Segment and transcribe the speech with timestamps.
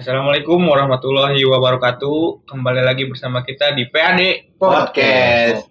[0.00, 2.48] Assalamualaikum warahmatullahi wabarakatuh.
[2.48, 5.68] Kembali lagi bersama kita di PAD Podcast.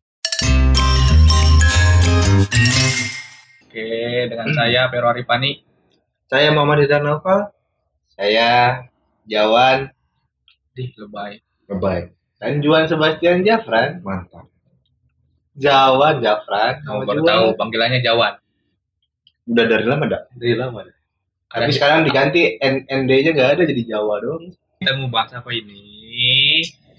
[3.66, 3.90] Oke,
[4.30, 5.66] dengan saya Pero Arifani.
[6.30, 7.50] Saya Muhammad Hidar Novel.
[8.14, 8.86] Saya
[9.26, 9.90] Jawan
[10.78, 11.42] Di lebay.
[11.66, 12.14] Lebay.
[12.38, 14.06] Dan Juan Sebastian Jafran.
[14.06, 14.46] Mantap.
[15.58, 16.86] Jawan Jafran.
[16.86, 17.30] Kamu baru Juan.
[17.34, 18.38] tahu panggilannya Jawan.
[19.50, 20.22] Udah dari lama dah.
[20.38, 20.99] Dari lama.
[21.50, 24.54] Tapi Karena sekarang diganti N- ND-nya nggak ada jadi Jawa dong.
[24.78, 25.82] kita mau bahas apa ini?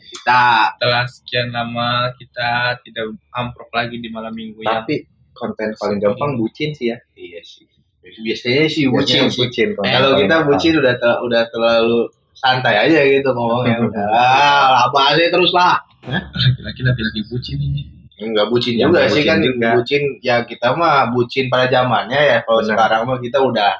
[0.02, 0.74] Kita.
[0.74, 2.50] Setelah sekian lama kita
[2.82, 6.98] tidak amprok lagi di malam minggu yang Tapi konten paling gampang bucin sih ya.
[7.14, 7.64] iya sih.
[8.02, 9.22] Biasanya sih bucin.
[9.22, 9.68] Biasanya bucin.
[9.72, 12.00] Eh, Kalau kita bucin udah ter- udah terlalu
[12.34, 13.76] santai aja gitu ngomongnya.
[13.86, 14.06] udah.
[14.10, 15.78] Ah, apa aja terus lah.
[16.02, 17.82] Laki-laki laki-laki bucin ini.
[18.18, 19.68] Enggak bucin Yang juga sih bucin kan juga.
[19.78, 23.72] bucin ya kita mah bucin pada zamannya ya kalau sekarang mah kita udah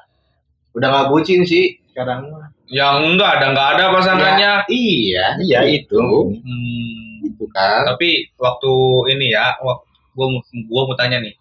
[0.73, 4.52] udah nggak bucin sih sekarang mah Yang enggak ada enggak ada pasangannya.
[4.69, 5.98] iya Iya itu.
[6.38, 7.19] Hmm.
[7.20, 8.72] itu kan Tapi waktu
[9.11, 11.34] ini ya, wak- gua mau gua mau tanya nih.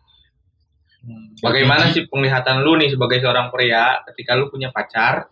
[1.00, 5.30] Hmm, Bagaimana sih penglihatan lu nih sebagai seorang pria ketika lu punya pacar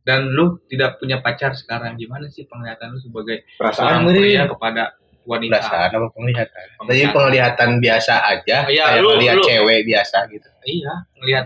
[0.00, 1.96] dan lu tidak punya pacar sekarang?
[1.96, 4.82] Gimana sih penglihatan lu sebagai perasaan seorang pria kepada
[5.22, 5.56] wanita?
[5.56, 7.12] perasaan apa penglihatan jadi Penglihatan.
[7.12, 11.44] penglihatan biasa aja Iya, kayak lu- ngeliat lu- cewek biasa gitu Iya, ngelihat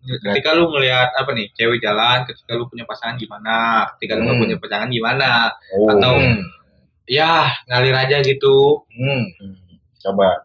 [0.00, 4.36] ketika lu ngelihat apa nih cewek jalan, ketika lu punya pasangan gimana, ketika lu nggak
[4.36, 4.44] Hmm.
[4.48, 5.30] punya pasangan gimana,
[5.76, 5.88] Oh.
[5.88, 6.40] Atau- Hmm.
[7.04, 8.84] ya ngalir aja gitu.
[8.96, 9.24] Hmm.
[9.98, 10.40] Coba.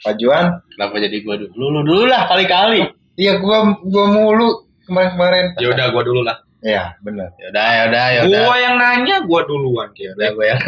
[0.00, 0.64] Pak Juan.
[0.72, 2.80] kenapa jadi gua dulu lu dulu lah kali-kali
[3.20, 5.52] Iya gua gua mulu kemarin-kemarin.
[5.60, 6.40] Ya udah gua dulu lah.
[6.60, 7.28] Iya, benar.
[7.36, 10.60] ya udah ya udah ya udah Gua yang nanya, gua duluan ya udah gue yang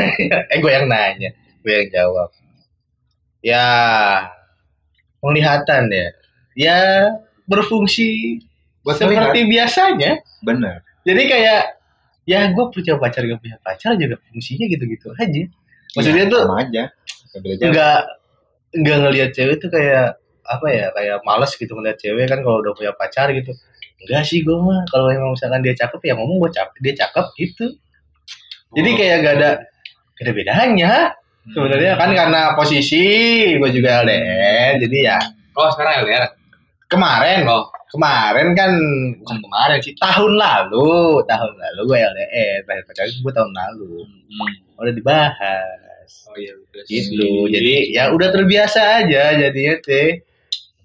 [0.53, 1.31] eh gue yang nanya
[1.65, 2.29] gue yang jawab
[3.41, 3.67] ya
[5.21, 6.09] penglihatan ya
[6.57, 6.79] ya
[7.45, 8.39] berfungsi
[8.83, 10.83] Buat seperti biasanya Benar.
[11.03, 11.61] jadi kayak
[12.23, 15.43] ya gue punya pacar gak punya pacar juga fungsinya gitu-gitu aja
[15.93, 16.83] maksudnya Iya, tuh sama aja.
[17.61, 17.99] Enggak
[18.73, 22.73] enggak ngelihat cewek tuh kayak apa ya kayak males gitu ngeliat cewek kan kalau udah
[22.73, 23.53] punya pacar gitu
[24.03, 27.27] enggak sih gue mah kalau emang misalkan dia cakep ya ngomong gue cakep dia cakep
[27.39, 27.67] gitu
[28.73, 28.97] jadi Oh.
[28.97, 29.51] kayak gak ada
[30.13, 30.93] gak ada bedanya
[31.47, 33.05] sebenarnya kan karena posisi
[33.53, 35.19] gue juga LDR jadi ya
[35.53, 36.25] Oh sekarang LDR.
[36.93, 37.65] Kemarin Oh.
[37.93, 38.73] kemarin kan
[39.21, 41.21] bukan kemarin sih tahun lalu.
[41.29, 43.93] Tahun lalu gue LDR terakhir pacaran gue tahun lalu.
[44.81, 46.11] Udah dibahas.
[46.29, 47.49] Oh iya udah gitu.
[47.53, 50.25] Jadi ya udah terbiasa aja jadinya teh.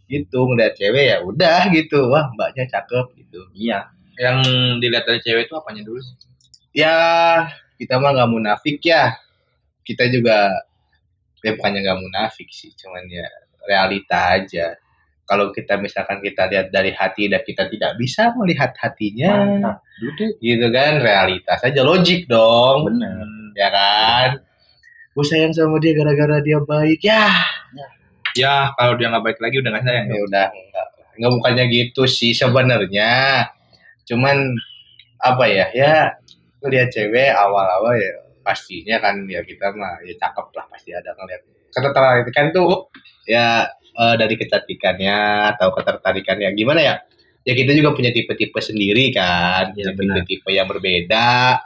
[0.07, 2.11] Gitu ngeliat cewek ya udah gitu.
[2.11, 3.41] Wah mbaknya cakep gitu.
[3.55, 3.91] Iya.
[4.17, 4.41] yang
[4.81, 6.17] dilihat dari cewek itu apanya dulu sih?
[6.73, 6.97] ya
[7.77, 9.13] kita mah nggak munafik ya.
[9.85, 10.49] Kita juga
[11.45, 13.27] ya bukannya nggak munafik sih cuman ya
[13.67, 14.73] realita aja
[15.27, 19.75] kalau kita misalkan kita lihat dari hati dan kita tidak bisa melihat hatinya Mantap.
[20.39, 22.87] Gitu kan realitas aja logik dong.
[22.87, 23.27] Benar.
[23.59, 24.29] ya kan?
[25.11, 27.03] Gue sayang sama dia gara-gara dia baik.
[27.03, 27.27] Ya.
[28.39, 30.05] Ya kalau dia nggak baik lagi udah nggak sayang.
[30.07, 30.87] ya udah enggak
[31.19, 33.13] enggak bukannya gitu sih sebenarnya.
[34.07, 34.55] Cuman
[35.19, 36.15] apa ya ya
[36.63, 38.15] lihat cewek awal-awal ya
[38.47, 41.41] pastinya kan ya kita mah ya cakep lah pasti ada ngeliat
[41.73, 42.87] ketertarikan tuh
[43.27, 45.17] ya eh, dari kecantikannya
[45.57, 46.95] atau ketertarikannya gimana ya
[47.47, 51.59] ya kita juga punya tipe-tipe sendiri kan Ya, tipe-tipe yang berbeda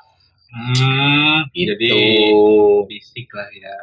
[0.52, 2.04] Hmm, gitu jadi
[2.92, 3.76] fisik lah ya.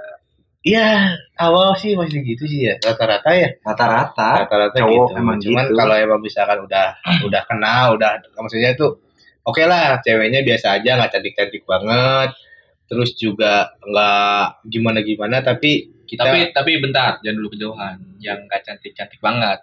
[0.61, 2.77] Iya, awal sih masih gitu sih ya.
[2.77, 3.57] Rata-rata ya.
[3.65, 4.45] Rata-rata.
[4.45, 5.17] Rata-rata gitu.
[5.17, 5.77] emang Cuman gitu.
[5.81, 6.93] kalau emang misalkan udah
[7.27, 9.01] udah kenal, udah maksudnya tuh
[9.49, 12.37] oke lah, ceweknya biasa aja, nggak cantik-cantik banget.
[12.85, 17.97] Terus juga nggak gimana-gimana, tapi kita Tapi tapi bentar, jangan dulu kejauhan.
[18.19, 19.59] Yang nggak cantik-cantik banget.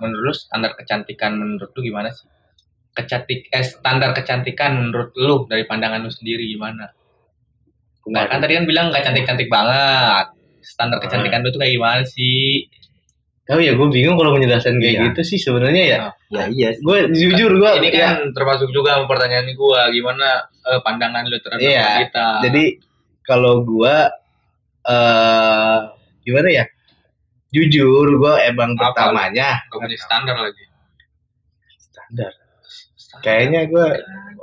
[0.00, 2.24] Menurut lu standar kecantikan menurut lu gimana sih?
[2.90, 6.88] Kecantik eh standar kecantikan menurut lu dari pandangan lu sendiri gimana?
[8.08, 10.32] Nah, kan tadi kan bilang nggak cantik-cantik banget.
[10.64, 11.02] Standar Ah.
[11.04, 12.66] kecantikan lu tuh kayak gimana sih?
[13.50, 15.02] tahu ya gue bingung kalau menjelaskan kayak Iya.
[15.10, 15.98] gitu sih sebenarnya ya.
[16.30, 16.70] Ya iya.
[16.78, 21.82] Gue jujur gue Ini kan termasuk juga pertanyaan gua, gimana eh, pandangan lu terhadap Iya,
[21.82, 22.26] wanita?
[22.46, 22.64] Jadi
[23.26, 24.06] kalau gua
[24.84, 25.76] eh
[26.22, 26.64] gimana ya?
[27.50, 28.94] Jujur gua emang Apa?
[28.94, 29.58] pertamanya
[29.98, 30.64] standar lagi.
[31.76, 32.32] standar.
[33.20, 33.90] Kayaknya gua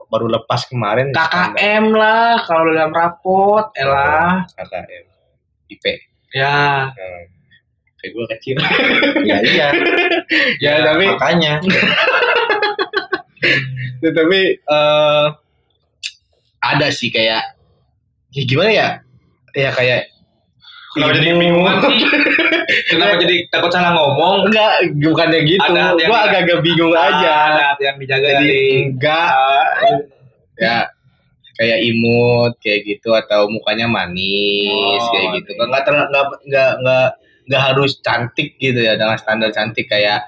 [0.07, 1.55] baru lepas kemarin standar.
[1.55, 4.43] KKM lah kalau dalam rapot, elah.
[4.53, 5.05] KKM.
[5.67, 5.85] IP.
[6.35, 7.23] Ya, Hmm.
[7.97, 8.55] Kayak gua kecil.
[9.29, 9.67] Ya iya.
[10.59, 11.53] ya, tapi Makanya.
[14.17, 15.25] tapi eh
[16.59, 17.55] ada sih kayak
[18.29, 18.89] ya gimana ya?
[19.55, 20.11] Ya kayak
[20.97, 21.97] kenapa jadi bingungan sih?
[22.91, 24.49] kenapa jadi takut salah ngomong?
[24.49, 25.61] Enggak, bukannya gitu.
[25.63, 27.33] Ada hati yang Gua agak-agak bingung aja.
[27.53, 29.29] Ada hati yang dijaga Jadi dari enggak.
[30.57, 30.77] Ya.
[31.53, 36.71] kayak imut kayak gitu atau mukanya manis Oh, kayak gitu kan nggak ter- nggak nggak
[36.85, 37.07] nggak
[37.49, 40.21] nggak harus cantik gitu ya dengan standar cantik kayak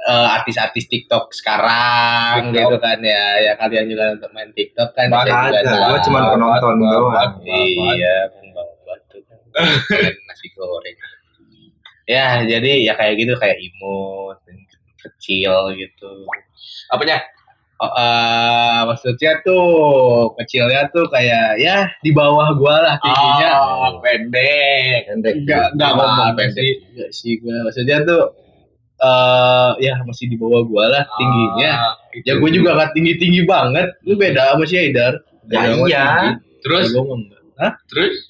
[0.00, 2.70] eh, artis-artis TikTok sekarang TikTok.
[2.70, 6.22] gitu kan ya ya kalian juga untuk main TikTok kan Mana saya juga gua cuman
[6.30, 7.30] penonton doang.
[7.42, 8.16] iya
[9.54, 10.96] Makan nasi goreng.
[12.06, 14.38] Ya jadi ya kayak gitu kayak imut
[15.00, 16.26] kecil gitu.
[16.90, 17.22] Apanya?
[17.80, 19.64] Oh, eh, maksudnya tuh
[20.36, 23.50] kecilnya tuh kayak ya di bawah gua lah tingginya.
[23.56, 25.08] Oh, pendek.
[25.08, 25.34] Pendek.
[25.40, 27.40] enggak enggak Gimana ngomong pendek enggak sih.
[27.40, 27.56] gua.
[27.64, 28.22] Maksudnya tuh
[29.00, 31.70] eh ya masih di bawah gua lah tingginya.
[31.72, 33.96] Ah, ya gue juga gak tinggi tinggi banget.
[34.04, 35.16] Lu beda sama si Haidar.
[35.48, 36.04] Ya iya.
[36.60, 37.40] Terus, Ya, gua mah enggak.
[37.60, 37.72] Hah?
[37.88, 38.29] terus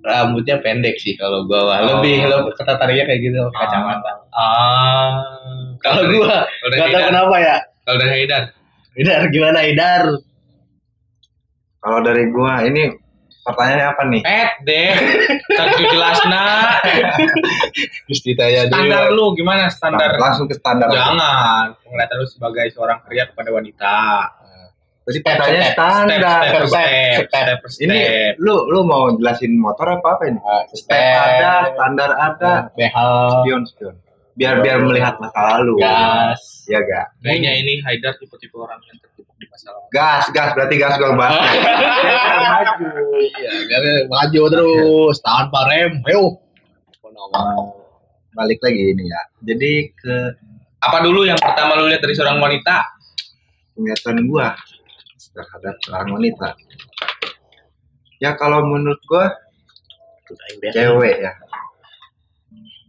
[0.00, 1.66] rambutnya pendek sih kalau gua.
[1.66, 1.98] Oh.
[1.98, 5.10] lebih lebih ketertariknya kayak gitu pakai kacamata Ah.
[5.82, 8.42] kalau gua nggak tahu kenapa ya kalau dari Haidar.
[8.94, 10.02] Haidar gimana Haidar
[11.78, 12.90] Kalau dari gua ini
[13.48, 14.22] pertanyaannya apa nih?
[14.28, 14.92] Eh, deh.
[15.56, 16.44] Satu jelasna.
[18.04, 20.20] terus ditanya Standar lu gimana standar?
[20.20, 20.92] Langsung ke standar.
[20.92, 21.72] Jangan.
[21.80, 23.96] Penglihatan lu sebagai seorang pria kepada wanita.
[25.08, 26.20] Tadi pertanyaannya standar.
[26.20, 27.84] Step, step, step, step, step, per step.
[27.88, 27.98] Ini
[28.36, 30.36] lu lu mau jelasin motor apa apa ini?
[30.76, 31.16] Step Step.
[31.16, 33.96] ada, standar ada, behel spion spion.
[34.36, 35.80] Biar biar melihat masa lalu.
[35.80, 37.16] gas Ya gak?
[37.24, 39.88] Kayaknya ini Haidar tipe-tipe orang yang terjebak di masa lalu.
[39.96, 41.40] Gas, gas berarti gas gua bahas.
[41.40, 42.86] maju.
[43.16, 46.36] iya biar maju terus tanpa rem ayo
[48.36, 49.22] Balik lagi ini ya.
[49.40, 50.16] Jadi ke
[50.78, 52.98] Apa dulu yang pertama lu lihat dari seorang wanita?
[53.78, 54.58] penglihatan gua
[55.38, 56.48] terhadap seorang wanita.
[58.18, 59.30] Ya kalau menurut gua
[60.68, 61.32] cewek ya.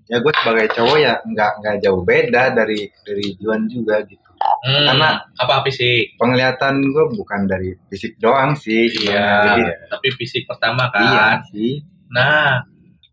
[0.10, 4.25] Ya gue sebagai cowok ya nggak nggak jauh beda dari dari Juan juga gitu.
[4.66, 6.18] Hmm, Karena- apa fisik?
[6.18, 8.90] Penglihatan gue bukan dari fisik doang sih.
[8.90, 11.06] Iya, Jadi tapi fisik pertama kan.
[11.06, 11.86] iya sih.
[12.10, 12.66] Nah,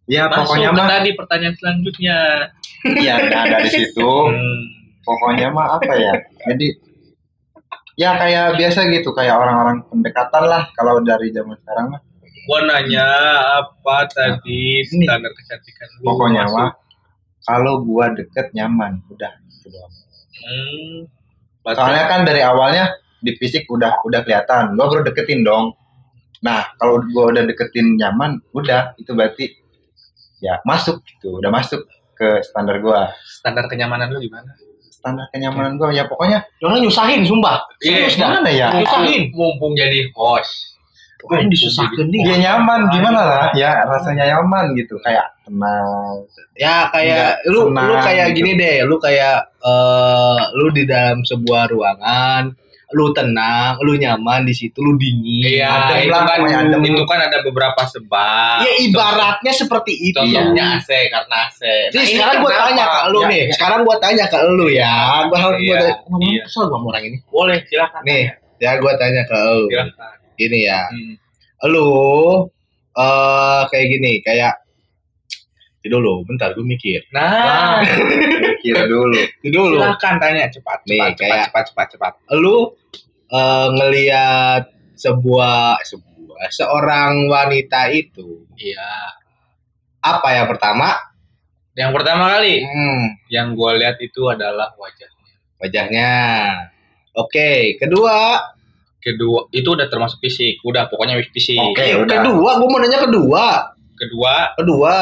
[0.06, 2.18] Ya masuk pokoknya mah tadi pertanyaan selanjutnya.
[2.96, 4.58] iya nah dari situ Hmm,
[5.04, 6.14] pokoknya mah apa ya.
[6.48, 6.66] Jadi
[7.96, 12.00] ya kayak biasa gitu kayak orang-orang pendekatan lah kalau dari zaman sekarang mah.
[12.46, 13.08] gua nanya
[13.58, 15.02] apa tadi Ini.
[15.02, 16.00] standar kecantikan lu?
[16.06, 16.70] Pokoknya mah
[17.42, 19.92] kalau gua deket nyaman udah itu doang.
[20.46, 20.96] Hmm,
[21.74, 24.78] Soalnya kan dari awalnya di fisik udah udah kelihatan.
[24.78, 25.74] Gua baru deketin dong.
[26.46, 29.50] Nah, kalau gua udah deketin nyaman, udah itu berarti
[30.38, 31.82] ya masuk gitu, udah masuk
[32.14, 33.10] ke standar gua.
[33.26, 34.54] standar kenyamanan lu gimana?
[34.96, 38.68] Standar kenyamanan gua ya pokoknya Jangan nyusahin sumpah Iya, serius mana ya?
[38.72, 40.80] Nyusahin mumpung jadi host.
[41.20, 43.46] Pokoknya disusahin nih Dia nyaman gimana lah?
[43.52, 46.26] Ya rasanya nyaman gitu, kayak tenang.
[46.58, 48.36] ya kayak lu tenang lu kayak gitu.
[48.42, 52.50] gini deh lu kayak eh lu di dalam sebuah ruangan
[52.94, 56.82] lu tenang lu nyaman di situ lu dingin Iya, Adem itu lah, kan adem.
[56.86, 58.62] itu kan ada beberapa sebab.
[58.62, 61.60] ya ibaratnya seperti itu Contohnya AC karena AC.
[61.90, 63.42] Jadi Nah, ini sekarang gua tanya ke lu Ya, nih.
[63.50, 64.94] Sekarang gua tanya ke lu ya.
[65.26, 66.42] Gua harus Iya, gua tanya, ngomong iya.
[66.46, 67.16] kesel gua sama orang ini.
[67.26, 68.00] Boleh, silakan.
[68.02, 68.24] Nih,
[68.56, 69.62] ya gua tanya ke lu.
[69.66, 70.14] silakan.
[70.36, 70.80] Ini ya.
[70.86, 71.14] Hmm.
[71.66, 71.88] Lu
[72.94, 74.52] eh kayak gini, kayak
[75.88, 77.06] dulu, bentar gue mikir.
[77.10, 77.82] Nah,
[78.62, 79.16] Kira dulu.
[79.40, 79.78] Dulu.
[79.78, 82.12] silakan tanya cepat, Nih, cepat, cepat, kayak- cepat, cepat, cepat.
[82.34, 82.74] Lu
[83.26, 84.62] eh, ngelihat
[84.94, 88.90] sebuah sebuah seorang wanita itu Iya.
[90.00, 90.94] apa yang pertama?
[91.72, 95.34] Yang pertama kali Hmm, yang gue lihat itu adalah wajahnya.
[95.58, 96.12] wajahnya.
[97.14, 98.40] Oke, kedua.
[98.96, 100.58] Kedua, itu udah termasuk fisik.
[100.62, 101.54] Udah, pokoknya fisik.
[101.56, 102.16] Oke, Eh, udah.
[102.20, 103.46] kedua, gue mau nanya kedua.
[103.94, 104.96] Kedua, Kedua,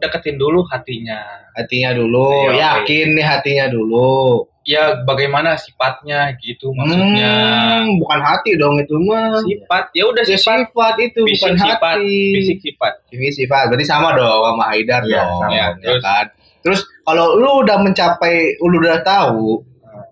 [0.00, 1.20] deketin dulu hatinya.
[1.54, 2.50] hatinya dulu.
[2.50, 4.46] Iya, Yakin nih hatinya dulu.
[4.64, 7.34] Ya, bagaimana sifatnya gitu maksudnya.
[7.82, 9.40] Hmm, bukan hati dong itu mah.
[9.42, 10.68] Sifat, ya udah Ya, sifat.
[10.68, 12.16] sifat itu Fisik bukan sifat, hati.
[12.38, 12.92] fisik sifat.
[13.10, 13.64] Fisik sifat.
[13.68, 15.32] Berarti sama dong sama Haidar Iya, dong.
[15.42, 15.52] sama.
[15.52, 16.02] Ya, Terus?
[16.04, 16.26] kan?
[16.60, 19.64] Terus kalau lu udah mencapai, lu udah tahu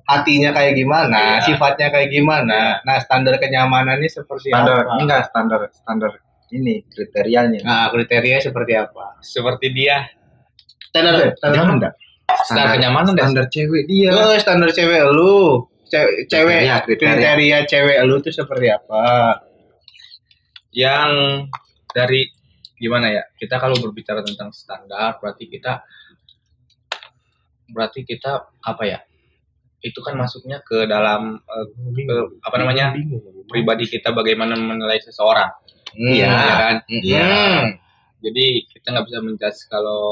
[0.08, 1.44] hatinya kayak gimana, Iya.
[1.44, 2.80] sifatnya kayak gimana.
[2.82, 4.96] Nah, standar kenyamanannya seperti Standar apa?
[4.96, 6.10] enggak standar standar
[6.50, 7.60] ini kriterianya.
[7.60, 9.20] Nah, kriteria seperti apa?
[9.20, 10.08] Seperti dia.
[10.88, 11.94] Standar, Jangan enggak.
[12.44, 13.24] Standar kenyamanan dah.
[13.28, 14.08] Standar cewek dia.
[14.10, 15.64] Oh, standar cewek lu.
[15.84, 17.12] Ce- cewek Kriteria, kriteria.
[17.16, 19.04] kriteria cewek lu tuh seperti apa?
[20.68, 21.42] yang
[21.90, 22.28] dari
[22.76, 25.80] gimana ya kita kalau berbicara tentang standar berarti kita
[27.68, 29.00] berarti kita apa ya
[29.80, 31.66] itu kan masuknya ke dalam eh,
[31.98, 32.94] ke- apa namanya
[33.46, 35.50] pribadi kita bagaimana menilai seseorang
[35.90, 36.10] Hmm.
[36.10, 36.28] Iya.
[36.28, 37.28] ya kan Iya.
[38.18, 40.02] Jadi kita nggak bisa menjudge kalau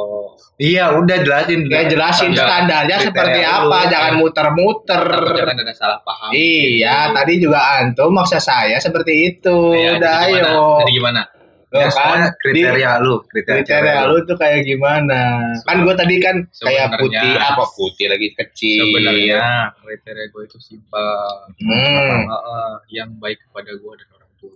[0.57, 1.67] Iya, udah jelasin.
[1.67, 2.39] Ya jelasin Iya.
[2.39, 5.03] standarnya seperti apa, jangan muter-muter.
[5.03, 6.31] takut jangan ada salah paham.
[6.31, 9.59] Iya, tadi juga antum maksa saya seperti itu.
[9.75, 10.47] Iya, Udah jadi gimana?
[10.47, 10.65] ayo.
[10.79, 11.23] Jadi gimana?
[11.67, 15.21] Tuh Ya, kan, di- kriteria lu, kriteria, kriteria lu tuh kayak gimana?
[15.67, 18.87] Kan gue tadi kan kayak putih, apa putih lagi kecil.
[18.87, 21.27] Sebenarnya kriteria gue itu simpel.
[21.59, 22.23] Hmm.
[22.23, 24.55] Heeh, yang baik kepada gue dan orang tua.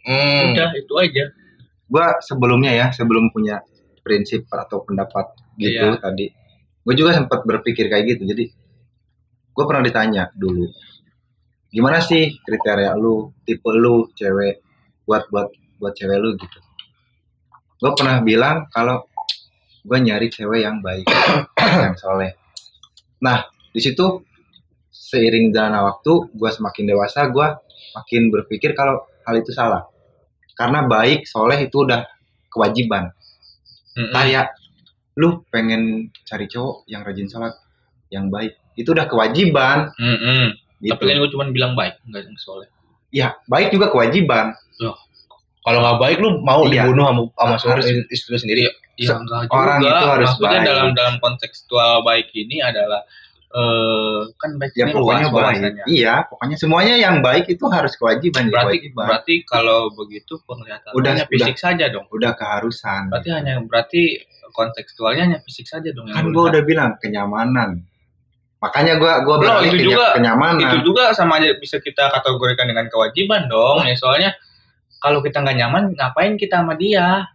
[0.00, 0.56] Hmm.
[0.56, 1.24] Udah itu aja.
[1.92, 3.60] Gua sebelumnya ya, sebelum punya
[4.00, 6.00] prinsip atau pendapat gitu Iya.
[6.00, 6.26] tadi,
[6.82, 8.22] gue juga sempat berpikir kayak gitu.
[8.26, 8.44] Jadi,
[9.52, 10.66] gue pernah ditanya dulu,
[11.70, 14.64] gimana sih kriteria lu, tipe lu, cewek,
[15.06, 16.58] buat buat buat cewek lu gitu.
[17.78, 19.06] Gue pernah bilang kalau
[19.84, 21.06] gue nyari cewek yang baik,
[21.84, 22.34] yang soleh.
[23.22, 24.22] Nah, di situ
[24.90, 27.46] seiring jalan waktu, gue semakin dewasa, gue
[27.94, 29.86] makin berpikir kalau hal itu salah.
[30.52, 32.04] Karena baik, soleh itu udah
[32.48, 33.10] kewajiban.
[33.92, 34.12] Mm-mm.
[34.12, 34.52] Kayak
[35.14, 37.52] lu pengen cari cowok yang rajin sholat,
[38.08, 39.92] yang baik, itu udah kewajiban.
[39.96, 40.56] Mm-mm.
[40.78, 40.92] Gitu.
[40.92, 42.68] Tapi kan gue cuma bilang baik, enggak yang soleh.
[43.08, 44.56] Ya, baik juga kewajiban.
[45.62, 46.82] Kalau nggak baik lu mau Iya.
[46.84, 48.60] dibunuh sama sama suami istri lu sendiri.
[48.98, 49.90] Ya Se- enggak orang juga.
[49.92, 50.68] itu harus Maksudnya baik.
[50.68, 53.06] dalam dalam kontekstual baik ini adalah
[53.52, 55.44] eh kan baik Ya pokoknya luas baik.
[55.60, 55.84] bahasanya.
[55.84, 58.48] Iya, pokoknya semuanya yang baik itu harus kewajiban.
[58.48, 59.04] ya, Berarti kewajiban.
[59.06, 62.08] berarti kalau begitu penglihatan Udah, hanya fisik saja dong.
[62.08, 63.12] udah keharusan.
[63.12, 64.02] Berarti hanya berarti
[64.50, 67.84] kontekstualnya hanya fisik saja dong kan gue udah bilang kenyamanan.
[68.58, 70.60] Makanya gue gua Loh, bilangnya itu kenya- juga- kenyamanan.
[70.62, 74.30] itu juga sama aja bisa kita kategorikan dengan kewajiban dong ya soalnya
[74.96, 77.26] kalau kita nggak nyaman ngapain kita sama dia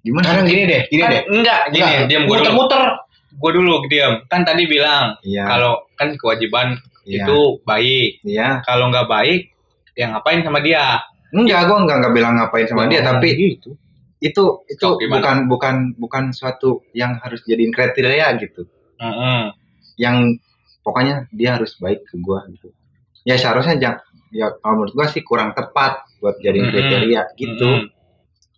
[0.00, 0.24] Gimana?
[0.24, 1.22] Sekarang gini deh, gini kan deh.
[1.28, 2.82] enggak gini Enggak, diam gue dulu muter-muter.
[3.30, 5.46] Gue dulu diam kan tadi bilang Iya.
[5.46, 8.60] kalau kan kewajiban iya, itu baik Iya.
[8.62, 9.54] kalau nggak baik
[9.94, 10.98] ya ngapain sama dia
[11.30, 13.78] Enggak, gue enggak enggak bilang ngapain sama dia, tapi gitu.
[14.18, 15.14] itu itu Sok, gimana?
[15.14, 18.66] bukan bukan bukan suatu yang harus jadiin kriteria gitu.
[18.98, 19.54] Mm-mm.
[19.94, 20.42] Yang
[20.82, 22.74] pokoknya dia harus baik ke gue gitu.
[23.22, 24.02] Ya seharusnya jangan
[24.34, 26.74] ya kalau menurut gue sih kurang tepat buat jadiin Mm-mm.
[26.74, 27.68] kriteria gitu.
[27.78, 27.94] Mm-mm.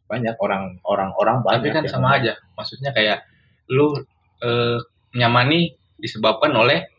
[0.08, 1.76] Banyak orang orang orang tapi banyak.
[1.76, 3.20] kan yang- sama aja maksudnya kayak
[3.68, 3.92] lu
[4.42, 4.78] eh,
[5.14, 6.90] nyamani disebabkan oleh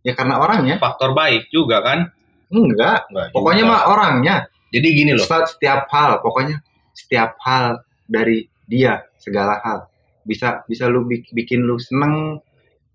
[0.00, 2.08] Ya karena orangnya faktor baik juga kan
[2.48, 3.04] enggak.
[3.12, 3.72] Enggak Pokoknya juga.
[3.76, 4.36] mah orangnya.
[4.72, 5.20] Jadi gini loh.
[5.20, 6.56] Setiap, setiap hal, pokoknya
[6.96, 9.92] setiap hal dari dia, segala hal.
[10.24, 12.40] Bisa bisa lu bik- bikin lu seneng,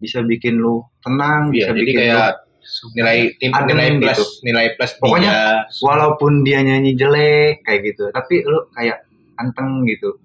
[0.01, 4.25] bisa bikin lu tenang, Iya, bisa jadi bikin kayak lu nilai tim nilai plus gitu.
[4.41, 5.49] nilai plus Pokoknya dia.
[5.85, 9.05] walaupun dia nyanyi jelek kayak gitu, tapi lu kayak
[9.37, 10.17] anteng gitu.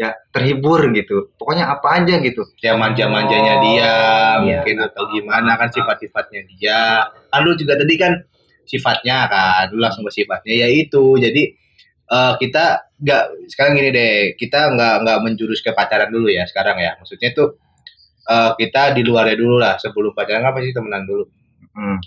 [0.00, 1.28] Ya, terhibur gitu.
[1.36, 2.40] Pokoknya apa aja gitu.
[2.56, 4.40] ya manja-manjanya dia Iya.
[4.40, 8.16] mungkin atau gimana kan sifat-sifatnya dia kan lu juga tadi kan
[8.64, 11.52] sifatnya kan lu langsung ke sifatnya ya itu jadi
[12.08, 12.64] eh, kita
[12.96, 17.36] nggak sekarang gini deh kita nggak nggak menjurus ke pacaran dulu ya sekarang ya maksudnya
[17.36, 17.60] tuh
[18.24, 21.28] eh, kita di luarnya dulu lah sebelum pacaran apa sih temenan dulu
[21.70, 22.00] Hmm.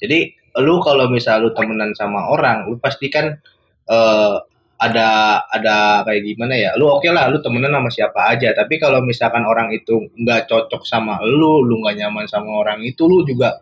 [0.00, 3.36] jadi lu kalau misal lu temenan sama orang lu pasti kan
[3.86, 4.36] eh,
[4.80, 5.08] ada
[5.52, 5.76] ada
[6.08, 6.70] kayak gimana ya?
[6.80, 8.48] Lu oke lah lu temenan sama siapa aja.
[8.56, 13.04] Tapi kalau misalkan orang itu nggak cocok sama lu lu nggak nyaman sama orang itu
[13.04, 13.60] lu juga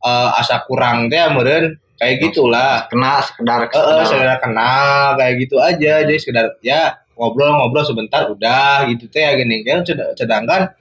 [0.00, 2.88] eh, asa kurang deh meren kayak gitulah.
[2.88, 6.00] Kena sekedar eh eh, sekedar kenal kayak gitu aja.
[6.02, 10.72] Jadi sekedar ya ngobrol-ngobrol sebentar udah gitu teh ya gini sed- sedangkan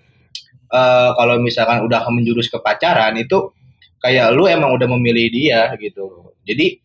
[0.71, 3.51] eh, kalau misalkan udah menjurus ke pacaran itu
[3.99, 6.31] kayak lu emang udah memilih dia gitu.
[6.47, 6.79] Jadi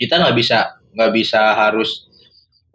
[0.00, 0.58] kita nggak bisa
[0.96, 2.05] nggak bisa harus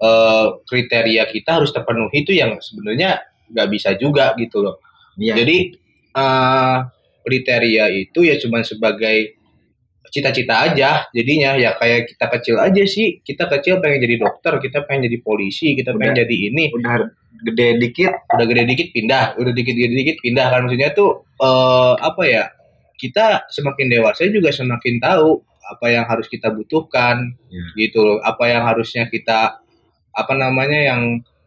[0.01, 3.21] eh, kriteria kita harus terpenuhi itu yang sebenarnya
[3.53, 4.81] nggak bisa juga gitu loh.
[5.19, 5.37] Iya.
[5.43, 5.57] jadi
[6.17, 6.77] eh,
[7.21, 9.37] kriteria itu ya cuman sebagai
[10.11, 11.55] cita-cita aja jadinya.
[11.55, 13.23] Ya kayak kita kecil aja sih.
[13.23, 16.21] Kita kecil pengen jadi dokter kita pengen jadi polisi kita pengen Udah.
[16.27, 16.63] jadi ini.
[16.75, 16.93] Udah
[17.47, 18.11] gede dikit.
[18.35, 19.25] Udah gede dikit pindah.
[19.39, 20.47] Udah dikit gede dikit pindah.
[20.51, 22.43] Kan maksudnya tuh eh, apa ya
[22.99, 25.41] kita semakin dewasa juga semakin tahu
[25.71, 27.87] apa yang harus kita butuhkan Iya.
[27.87, 28.17] gitu loh.
[28.19, 29.60] Apa yang harusnya kita
[30.11, 31.01] apa namanya yang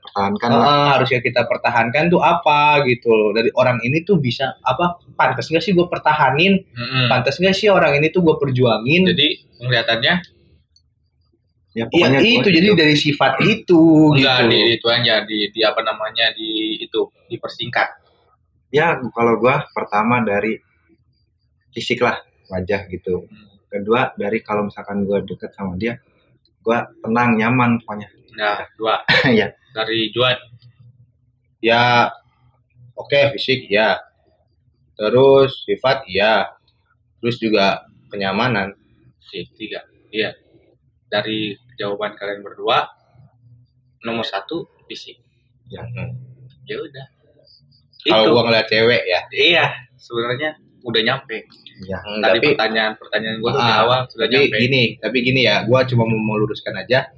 [0.05, 0.87] pertahankan Ah, lah.
[0.99, 3.31] harusnya kita pertahankan tuh apa gitu loh.
[3.33, 6.61] Dari orang ini tuh bisa apa pantas nggak sih gue pertahanin?
[6.63, 7.09] Mm-mm.
[7.09, 9.11] pantas nggak sih orang ini tuh gue perjuangin?
[9.11, 9.27] Jadi
[9.59, 10.15] penglihatannya?
[11.75, 12.39] Ya Iya pokoknya itu.
[12.39, 12.79] gua jadi gitu.
[12.79, 13.81] dari sifat itu
[14.15, 14.51] enggak gitu.
[14.55, 17.89] di itu aja di, di apa namanya di itu dipersingkat.
[18.71, 20.55] Ya kalau gua pertama dari
[21.75, 23.27] fisik lah wajah gitu.
[23.67, 25.99] Kedua dari kalau misalkan gua deket sama dia
[26.65, 28.09] gua tenang nyaman pokoknya.
[28.35, 29.05] Nah dua.
[29.39, 30.39] Ya dari Juan
[31.59, 32.07] ya
[32.95, 33.99] oke fisik ya
[34.95, 36.49] terus sifat ya
[37.21, 38.73] terus juga kenyamanan.
[39.21, 39.85] Si tiga.
[40.13, 40.37] Iya.
[41.11, 42.87] Dari jawaban kalian berdua
[44.07, 45.19] nomor satu fisik.
[45.69, 45.83] Ya.
[45.83, 46.13] Hmm.
[46.69, 47.07] ya udah.
[48.05, 49.21] Kalau gua ngeliat cewek ya.
[49.33, 49.67] iya
[49.97, 51.49] sebenarnya udah nyampe
[51.83, 51.99] Ya.
[52.07, 55.67] Hmm, tadi tapi pertanyaan pertanyaan gue Ah, awal sudah tapi nyampe gini, tapi gini ya,
[55.67, 57.11] gua cuma mau meluruskan aja.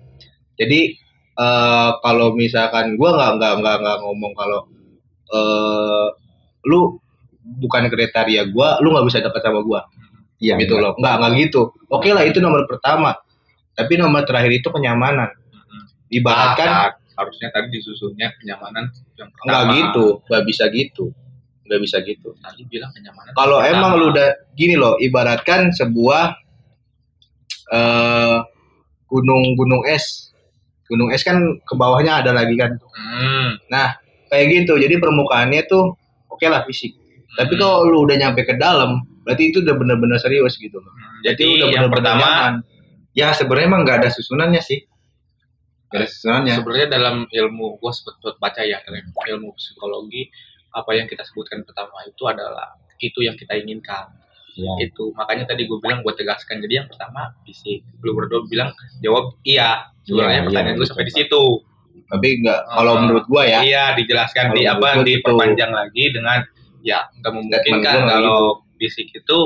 [0.56, 0.96] Jadi
[1.36, 4.64] eh kalau misalkan gua nggak nggak nggak nggak ngomong kalau
[5.28, 6.08] eh
[6.72, 6.96] lu
[7.60, 9.84] bukan kriteria gua, lu nggak bisa dekat sama gua.
[10.40, 10.56] Iya.
[10.56, 10.96] gitu loh.
[10.96, 11.76] Nggak nggak gitu.
[11.92, 13.12] Oke lah itu nomor pertama.
[13.76, 15.28] Tapi nomor terakhir itu kenyamanan.
[16.08, 18.88] Ibaratkan Ah, harusnya tadi disusunnya kenyamanan
[19.20, 21.04] yang pertama nggak gitu, nggak bisa gitu,
[21.66, 22.32] nggak bisa gitu.
[22.38, 26.34] tadi bilang kenyamanan Kalau emang lu udah gini loh, ibaratkan sebuah
[27.74, 28.38] eh
[29.06, 30.30] gunung-gunung es.
[30.86, 32.78] Gunung es kan ke bawahnya ada lagi kan.
[32.78, 33.66] hmm.
[34.26, 34.74] Kayak gitu.
[34.78, 35.94] Jadi permukaannya tuh
[36.26, 36.94] oke lah fisik.
[37.36, 37.60] Tapi Hmm.
[37.62, 40.90] kalau lu udah nyampe ke dalam, berarti itu udah bener-bener serius gitu loh.
[40.90, 42.54] Hmm, Jadi jadi udah yang bener-bener pertama nyaman.
[43.16, 44.80] Ya sebenarnya emang nggak ada susunannya sih.
[45.90, 46.54] Nggak ada susunannya.
[46.58, 48.78] sebenarnya dalam ilmu gue sempat baca ya
[49.30, 50.28] ilmu psikologi
[50.76, 54.12] apa yang kita sebutkan pertama itu adalah itu yang kita inginkan
[54.56, 54.72] Ya.
[54.80, 59.36] itu makanya tadi gue bilang buat tegaskan jadi yang pertama fisik lu berdua bilang jawab
[59.44, 61.42] iya sebenarnya Iya, pertanyaan iya, gue sampai di situ
[62.06, 63.00] Tapi enggak kalau Ah.
[63.04, 65.04] menurut gua ya, iya dijelaskan Kalau di apa gitu.
[65.12, 66.40] diperpanjang lagi dengan
[66.80, 69.38] ya nggak memungkinkan kalau fisik itu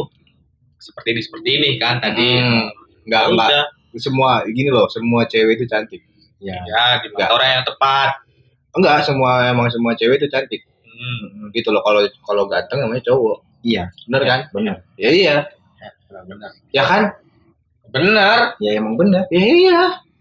[0.79, 2.71] seperti ini seperti ini kan tadi Hmm,
[3.03, 3.67] enggak Ya enggak
[3.99, 6.07] semua gini loh, semua cewek itu cantik.
[6.39, 6.55] Ya.
[6.63, 8.11] ya di mata orang yang tepat
[8.71, 10.63] Enggak, semua emang semua cewek itu cantik.
[11.01, 11.49] Hmm.
[11.51, 11.81] Gitu loh.
[11.81, 13.41] Kalau kalau ganteng namanya cowok.
[13.61, 13.89] Iya.
[14.05, 14.41] Bener Ya, kan?
[14.53, 14.77] Benar.
[14.95, 15.37] Ya iya.
[15.81, 15.89] ya,
[16.23, 17.03] benar Ya kan?
[17.91, 19.25] benar Ya emang benar.
[19.29, 19.81] Ya iya.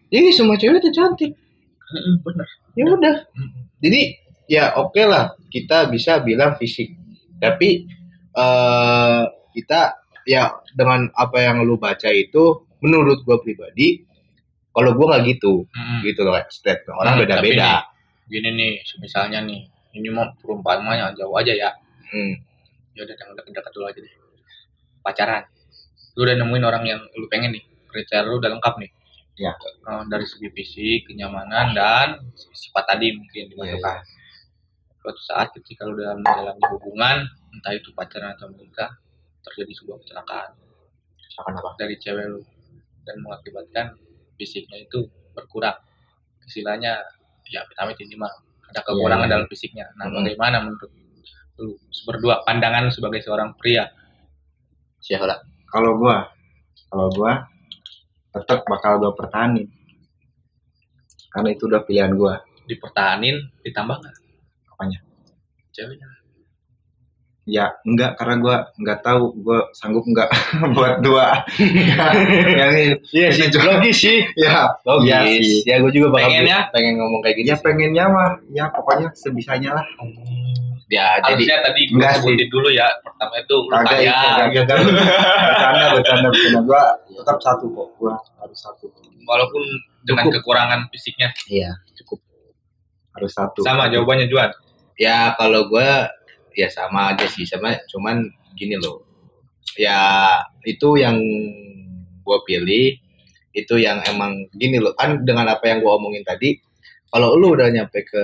[0.09, 1.31] Jadi semua cewek itu cantik.
[1.85, 3.15] Hmm, benar Ya udah.
[3.35, 3.51] Hmm.
[3.79, 4.01] Jadi
[4.47, 6.95] ya oke lah kita bisa bilang fisik.
[7.37, 7.85] Tapi
[8.31, 9.21] eh
[9.51, 14.05] kita ya dengan apa yang lu baca itu menurut gua pribadi
[14.69, 15.99] kalau gua nggak gitu Hmm.
[16.01, 17.89] gitu loh state orang Hmm, beda-beda.
[18.25, 21.69] gini nih misalnya nih ini mau perumpamaan jauh aja ya.
[22.09, 22.33] Hmm.
[22.97, 24.13] ya udah jangan dekat-dekat dulu aja deh.
[25.05, 25.43] Pacaran.
[26.17, 27.63] Lu udah nemuin orang yang lu pengen nih.
[27.89, 28.91] Kriteria lu udah lengkap nih.
[29.39, 29.53] Ya.
[29.55, 34.01] Eh, dari segi fisik kenyamanan dan sifat tadi mungkin dimasukkan.
[34.99, 37.23] suatu saat ketika lu dalam menjalani hubungan
[37.55, 38.99] entah itu pacaran atau menikah
[39.47, 40.59] terjadi sebuah kecelakaan.
[41.15, 41.69] Misalkan apa?
[41.79, 42.43] dari cewek lu.
[43.07, 43.95] Dan mengakibatkan
[44.35, 45.79] fisiknya itu berkurang.
[46.43, 46.99] Istilahnya
[47.47, 49.33] ya vitamin ini mah ada kekurangan Iya, iya.
[49.33, 50.21] dalam fisiknya nah Hmm.
[50.21, 50.91] bagaimana menurut
[51.59, 51.75] lu
[52.07, 53.89] berdua pandangan lu sebagai seorang pria
[54.99, 55.31] Siapa?
[55.71, 56.27] Kalau gua,
[56.91, 57.47] kalau gua
[58.35, 59.71] tetap bakal gua pertahanin.
[61.31, 62.43] Karena itu udah pilihan gua.
[62.67, 64.15] dipertahanin ditambah nggak
[64.69, 64.99] Apanya?
[65.73, 66.05] ceweknya
[67.49, 70.29] Ya enggak karena gua enggak tahu gua sanggup enggak
[70.77, 71.41] buat dua.
[72.59, 72.95] yang ini.
[73.09, 74.19] Iya sih, logis sih.
[74.35, 75.09] Ya, Logis.
[75.09, 75.59] Iya sih.
[75.65, 76.59] Ya gue juga bakal Pengen ya?
[76.69, 77.47] pengen ngomong kayak gitu.
[77.47, 79.85] ya pengennya mah ya pokoknya sebisanya lah.
[80.89, 82.21] Ya, jadi harusnya tadi gue Enggak sih.
[82.23, 84.65] sebutin dulu ya pertama itu Kagak itu, kagak.
[85.45, 86.59] Bercanda, bercanda, bercanda.
[86.63, 86.81] Gua
[87.11, 87.87] tetap satu kok.
[87.95, 88.85] Gua harus satu.
[89.21, 89.61] walaupun
[90.01, 90.41] dengan Cukup.
[90.41, 92.17] kekurangan fisiknya Iya, cukup.
[93.13, 93.61] Harus satu.
[93.61, 94.49] sama jawabannya Juan
[94.97, 95.89] ya kalau gue
[96.59, 98.27] ya sama aja sih sama cuman
[98.59, 99.07] gini loh.
[99.79, 99.99] Ya
[100.67, 101.15] itu yang
[102.25, 102.99] gue pilih
[103.55, 106.59] itu yang emang gini loh kan dengan apa yang gue omongin tadi
[107.09, 108.23] kalau lu udah nyampe ke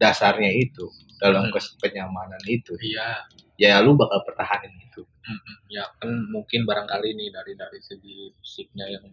[0.00, 1.58] dasarnya itu dalam Hmm.
[1.82, 3.26] kenyamanan itu iya
[3.58, 5.56] ya lu bakal pertahanin itu Mm-mm.
[5.68, 9.04] ya kan mungkin barangkali nih dari dari segi fisiknya yang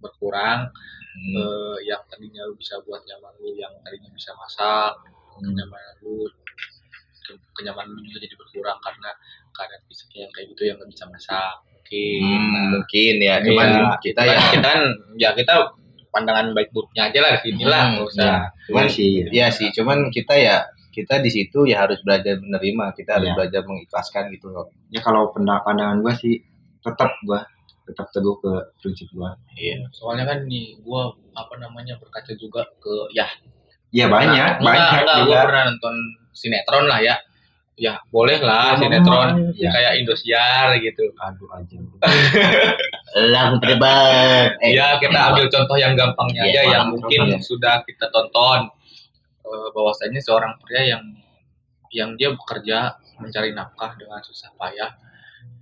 [0.00, 0.70] berkurang
[1.16, 1.32] Hmm.
[1.36, 4.94] eh, yang tadinya lu bisa buat nyaman lu yang tadinya bisa masak
[5.36, 5.44] Hmm.
[5.52, 6.24] kenyamanan lu
[7.52, 9.10] kenyamanan lu juga jadi berkurang karena
[9.50, 13.34] keadaan fisiknya yang kayak gitu yang nggak bisa masak oke Hmm, nah, mungkin ya iya,
[13.42, 13.68] cuman
[14.02, 14.80] kita kita kan, ya kita kan
[15.16, 15.54] ya kita
[16.10, 18.36] pandangan baik buruknya aja lah di sini lah Hmm, usah Ya,
[18.66, 19.12] cuman sih.
[19.30, 20.56] Iya sih, cuman kita ya
[20.90, 23.36] kita di situ ya harus belajar menerima, kita harus Iya.
[23.36, 24.72] belajar mengikhlaskan gitu loh.
[24.88, 26.40] Ya kalau pandangan gua sih
[26.80, 27.44] tetap gua
[27.86, 29.36] tetap teguh ke prinsip gua.
[29.54, 29.86] Iya.
[29.92, 33.28] soalnya kan nih gua apa namanya berkaca juga ke ya
[33.96, 35.24] Ya banyak, enggak, banyak enggak, juga.
[35.24, 35.94] gua pernah nonton
[36.30, 37.16] sinetron lah ya
[37.76, 39.68] ya boleh lah Ya, sinetron ya.
[39.72, 41.76] kayak Indosiar gitu Aduh aja.
[43.16, 44.60] Lang terbat.
[44.60, 47.38] Eh, ya kita ambil contoh yang gampangnya Iya, aja yang mungkin ya.
[47.40, 48.68] sudah kita tonton
[49.46, 51.02] Eh, bahwasanya seorang pria yang
[51.88, 54.90] yang dia bekerja mencari nafkah dengan susah payah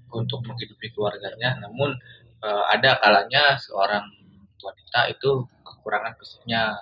[0.09, 1.93] untuk menghidupi keluarganya namun
[2.41, 4.09] eh, ada kalanya seorang
[4.57, 6.73] wanita itu kekurangan fisiknya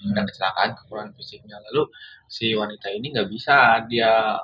[0.00, 1.90] ada kecelakaan kekurangan fisiknya lalu
[2.26, 4.38] si wanita ini nggak bisa dia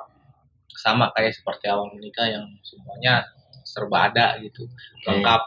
[0.75, 3.23] sama kayak seperti awal menikah yang semuanya
[3.63, 4.67] serba ada gitu
[5.03, 5.41] lengkap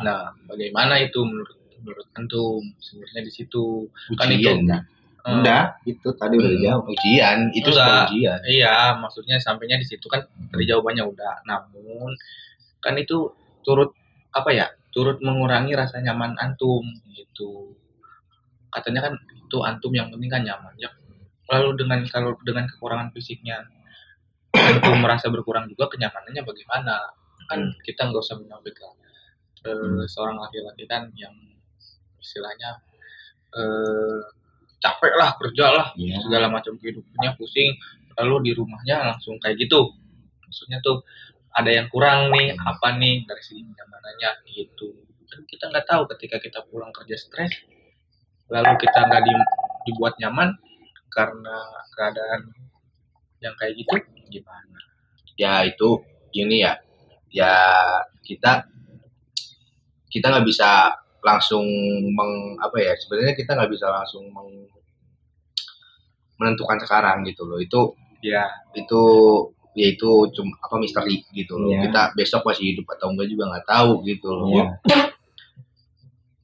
[0.00, 4.82] nah bagaimana itu menurut menurut antum sebenarnya di situ kan itu Ujian, nah.
[5.22, 5.38] Hmm.
[5.38, 6.82] Udah, itu tadi udah Hmm, dijawab.
[6.90, 7.78] ujian itu Enggak.
[7.78, 10.18] sudah ujian Iya, maksudnya sampainya di situ kan
[10.50, 11.46] dari jawabannya udah.
[11.46, 12.10] Namun
[12.78, 13.30] kan itu
[13.62, 13.94] turut
[14.30, 14.66] apa ya?
[14.90, 16.82] Turut mengurangi rasa nyaman antum
[17.14, 17.70] gitu.
[18.72, 20.74] Katanya kan itu antum yang penting kan nyaman.
[20.80, 20.90] Ya
[21.52, 23.60] lalu dengan kalau dengan kekurangan fisiknya
[24.56, 27.12] antum merasa berkurang juga kenyamanannya bagaimana?
[27.46, 28.94] Kan kita nggak usah munafik lah.
[29.62, 31.34] Eh, seorang laki-laki kan yang
[32.18, 32.80] istilahnya
[33.52, 34.20] eh
[34.82, 36.18] capek lah kerja lah Iya.
[36.26, 37.70] segala macam kehidupannya pusing
[38.18, 39.94] lalu di rumahnya langsung kayak gitu
[40.42, 41.06] maksudnya tuh
[41.54, 44.90] ada yang kurang nih apa nih dari segi kenyamanannya gitu
[45.30, 47.52] kan kita nggak tahu ketika kita pulang kerja stres
[48.50, 49.50] lalu kita nggak di-
[49.90, 50.54] dibuat nyaman
[51.12, 51.56] karena
[51.92, 52.40] keadaan
[53.42, 53.94] yang kayak gitu
[54.30, 54.78] gimana?
[55.36, 56.00] Ya itu
[56.30, 56.78] gini ya.
[57.32, 57.54] Ya
[58.22, 58.66] kita
[60.08, 61.64] kita nggak bisa langsung
[62.12, 64.70] meng apa ya sebenarnya kita nggak bisa langsung meng-
[66.38, 67.58] menentukan sekarang gitu loh.
[67.60, 68.46] Itu ya.
[68.74, 69.02] itu
[69.72, 71.72] ya itu cuma apa misteri gitu loh.
[71.72, 71.88] Iya.
[71.88, 74.48] kita besok masih hidup atau enggak juga nggak tahu gitu loh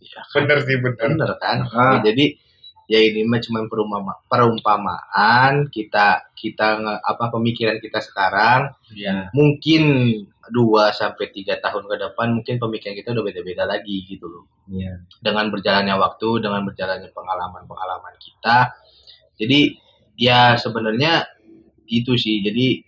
[0.09, 0.21] Iya.
[0.33, 1.07] bener sih bener.
[1.12, 1.57] Bener kan?
[1.68, 2.01] Ah.
[2.01, 2.40] Ya, jadi
[2.88, 8.73] ya ini mah cuma perumpama, perumpamaan kita kita nge- apa pemikiran kita sekarang.
[8.97, 9.83] Ya mungkin
[10.49, 14.44] dua sampai tiga tahun ke depan mungkin pemikiran kita udah beda-beda lagi gitu loh.
[14.68, 15.01] Iya.
[15.25, 18.77] dengan berjalannya waktu dengan berjalannya pengalaman-pengalaman kita.
[19.40, 19.81] Jadi
[20.21, 21.25] ya sebenarnya
[21.88, 22.44] itu sih.
[22.44, 22.85] Jadi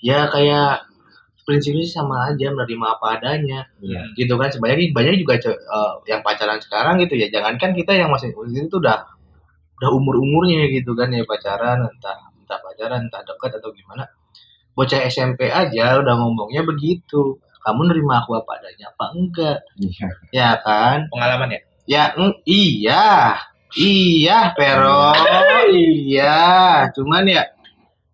[0.00, 0.88] ya kayak
[1.46, 3.64] prinsipnya sih sama aja menerima apa adanya.
[3.78, 4.02] Iya.
[4.18, 7.30] gitu kan sebenarnya banyak juga eh, yang pacaran sekarang gitu ya.
[7.30, 9.06] Jangankan kita yang masih itu tuh udah
[9.78, 14.10] udah umur umurnya gitu kan ya pacaran entah entah pacaran entah dekat atau gimana.
[14.76, 17.40] Bocah SMP aja udah ngomongnya begitu.
[17.64, 19.58] Kamu nerima aku apa adanya apa enggak?
[19.80, 20.06] Iya.
[20.30, 21.06] ya kan?
[21.10, 21.60] Pengalaman ya?
[21.86, 23.38] Ya eng- iya.
[23.74, 25.14] Iya pero.
[25.66, 26.86] Iya.
[26.94, 27.42] Cuman ya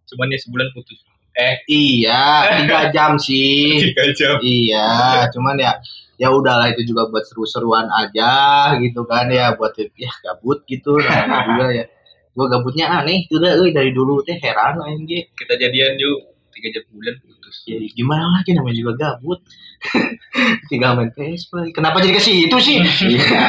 [0.08, 1.01] cuman ya sebulan putus
[1.32, 5.72] eh iya tiga jam sih tiga jam Iya, cuman ya
[6.20, 8.32] ya udahlah itu juga buat seru-seruan aja
[8.78, 11.84] gitu kan ya buat ya gabut gitu namanya juga ya.
[12.32, 15.28] Gua gabutnya aneh tuh dah dari dulu teh heran ge.
[15.36, 19.40] kita jadian yuk tiga jam kemudian putus Ya, gimana lagi namanya juga gabut.
[20.72, 21.68] Tinggal main PS Play.
[21.76, 22.80] Kenapa jadi ke situ sih?
[22.80, 23.44] Iya.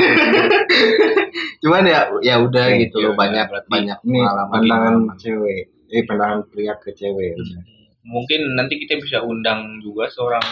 [1.63, 5.71] cuman ya ya udah Ya, gitu loh ya, banyak banyak pengalaman pandangan cewek.
[5.93, 7.37] Eh pandangan pria ke cewek.
[8.03, 10.43] mungkin nanti kita bisa undang juga seorang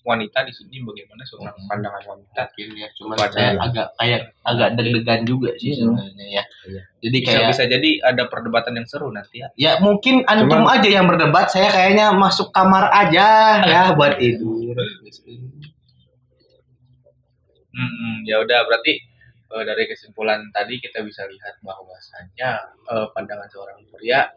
[0.00, 5.50] wanita di sini bagaimana seorang pandangan wanita ya Pada- saya agak kayak agak deg-degan juga
[5.56, 5.98] sih Hmm.
[5.98, 6.44] sebenarnya ya.
[6.64, 6.82] Iya.
[7.02, 10.70] Jadi bisa kayak bisa jadi ada perdebatan yang seru nanti ya Ya mungkin antum Cuman-
[10.70, 13.26] aja yang berdebat, saya kayaknya masuk kamar aja
[13.60, 14.78] ya buat tidur.
[17.70, 18.92] Hmm, ya udah berarti
[19.48, 22.50] eh, dari kesimpulan tadi kita bisa lihat bahwasannya
[22.86, 24.30] eh, pandangan seorang pria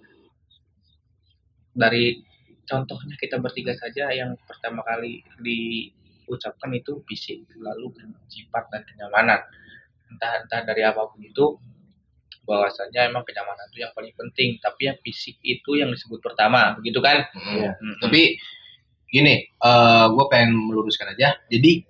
[1.72, 2.20] dari
[2.64, 7.92] contohnya kita bertiga saja yang pertama kali diucapkan itu fisik lalu
[8.28, 9.40] sifat dan kenyamanan
[10.08, 11.56] entah entah dari apa pun itu
[12.42, 17.00] bahwasanya emang kenyamanan itu yang paling penting tapi yang fisik itu yang disebut pertama begitu
[17.00, 17.72] kan Iya.
[17.78, 17.96] Mm-mm.
[18.02, 18.22] Tapi
[19.08, 21.36] gini, eh gue pengen meluruskan aja.
[21.48, 21.84] Jadi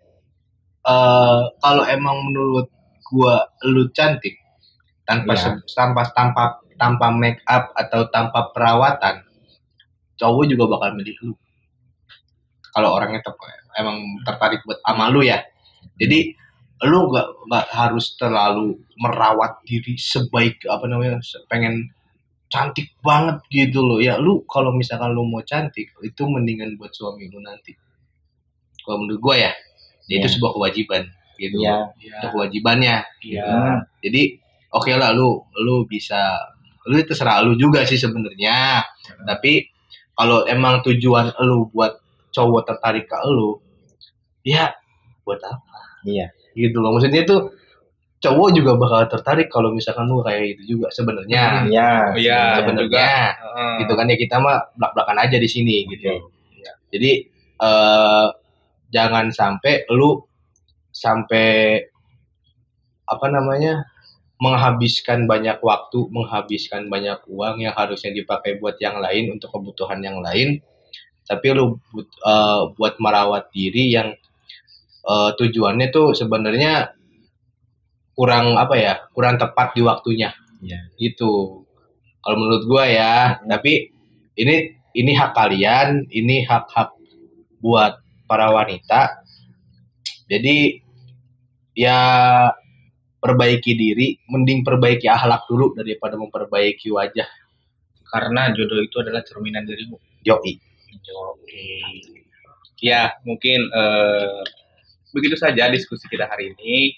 [0.82, 2.68] eh kalau emang menurut
[3.06, 4.42] gua lu cantik
[5.06, 6.44] tanpa se- tanpa tanpa
[6.76, 9.22] tanpa make up atau tanpa perawatan,
[10.22, 11.34] cowok juga bakal milih lu.
[12.72, 13.42] Kalau orangnya tep-
[13.76, 15.42] emang tertarik buat sama lu ya.
[15.98, 16.38] Jadi
[16.82, 21.94] lu gak, nggak harus terlalu merawat diri sebaik apa namanya pengen
[22.50, 27.30] cantik banget gitu loh ya lu kalau misalkan lu mau cantik itu mendingan buat suami
[27.30, 27.78] lu nanti
[28.82, 29.52] kalau menurut gua ya
[30.10, 30.34] ya itu Iya.
[30.36, 31.04] sebuah kewajiban
[31.38, 31.76] gitu Iya.
[32.02, 33.78] ya itu kewajibannya ya Hmm.
[34.02, 34.22] jadi
[34.74, 36.34] oke lah lu lu bisa
[36.90, 38.82] lu terserah lu juga sih sebenarnya
[39.24, 39.70] tapi
[40.14, 41.98] kalau emang tujuan lu buat
[42.32, 43.60] cowok tertarik ke lu
[44.42, 44.72] ya
[45.24, 46.34] buat apa Iya.
[46.58, 47.54] gitu loh maksudnya tuh
[48.22, 51.92] cowok juga bakal tertarik kalau misalkan lu kayak itu juga sebenarnya Iya.
[52.14, 53.74] Oh, iya, sebenarnya Heeh.
[53.86, 56.72] gitu kan ya kita mah belak belakan aja di sini gitu Oke.
[56.90, 57.12] jadi
[57.62, 58.28] eh
[58.92, 60.20] jangan sampai lu
[60.92, 61.80] sampai
[63.06, 63.91] apa namanya
[64.42, 70.18] menghabiskan banyak waktu menghabiskan banyak uang yang harusnya dipakai buat yang lain untuk kebutuhan yang
[70.18, 70.58] lain.
[71.30, 74.18] Tapi lu but- eh, buat merawat diri yang
[75.02, 76.94] eh, tujuannya tuh sebenarnya
[78.18, 80.34] kurang apa ya kurang tepat di waktunya.
[80.62, 80.94] Iya.
[81.02, 81.66] gitu.
[82.22, 83.90] Kalau menurut gua ya tapi
[84.38, 86.90] ini ini hak kalian ini hak hak
[87.62, 87.98] buat
[88.30, 89.22] para wanita.
[90.30, 90.82] Jadi
[91.74, 91.98] ya
[93.22, 97.30] perbaiki diri mending perbaiki akhlak dulu daripada memperbaiki wajah
[98.12, 99.96] Karena jodoh itu adalah cerminan dirimu.
[100.28, 100.60] yoi
[101.32, 101.80] Oke.
[102.82, 104.42] Ya, mungkin eh,
[105.16, 106.98] begitu saja diskusi kita hari ini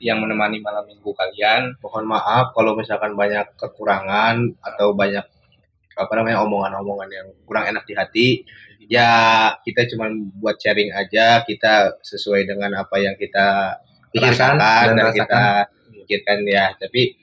[0.00, 1.76] yang menemani malam minggu kalian.
[1.84, 5.24] mohon maaf kalau misalkan banyak kekurangan atau banyak
[5.96, 8.28] apa namanya omongan-omongan yang kurang enak di hati
[8.88, 9.10] ya
[9.60, 10.08] kita cuma
[10.40, 13.76] buat sharing aja kita sesuai dengan apa yang kita
[14.10, 15.14] Pikirkan dan dan, rasakan.
[15.14, 15.42] kita
[16.02, 17.14] pikirkan ya tapi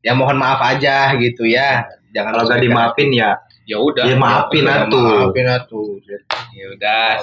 [0.00, 4.04] ya mohon maaf aja gitu ya jangan Kalau dimaafin ya Ya udah.
[4.04, 5.30] Ya, maafin Ya, atuh.
[5.30, 5.88] maafin atuh
[6.50, 7.22] Ya udah.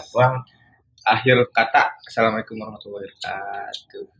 [1.03, 1.99] Akhir kata.
[2.07, 4.18] Assalamualaikum warahmatullahi wabarakatuh.